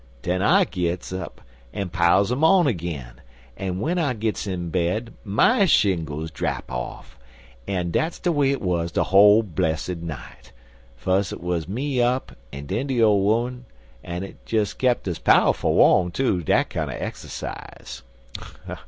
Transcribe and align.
Den 0.23 0.41
up 0.41 0.51
I 0.61 0.63
gits 0.63 1.13
an' 1.71 1.89
piles 1.89 2.31
'em 2.31 2.43
on 2.43 2.65
agin, 2.67 3.21
an' 3.55 3.73
w'en 3.75 3.99
I 3.99 4.13
gits 4.15 4.47
in 4.47 4.71
bed 4.71 5.13
my 5.23 5.65
shingles 5.65 6.31
draps 6.31 6.71
off, 6.73 7.19
an' 7.67 7.91
dat's 7.91 8.17
de 8.17 8.31
way 8.31 8.49
it 8.49 8.63
wuz 8.63 8.87
de 8.91 9.03
whole 9.03 9.43
blessid 9.43 10.01
night. 10.01 10.53
Fus' 10.95 11.31
it 11.31 11.39
wuz 11.39 11.67
me 11.67 12.01
up 12.01 12.31
an' 12.51 12.65
den 12.65 12.87
de 12.87 12.99
ole 13.03 13.29
'oman, 13.31 13.65
an' 14.03 14.23
it 14.23 14.37
kep' 14.79 15.07
us 15.07 15.19
pow'ful 15.19 15.75
warm, 15.75 16.09
too, 16.09 16.41
dat 16.41 16.71
kinder 16.71 16.95
exercise. 16.97 18.01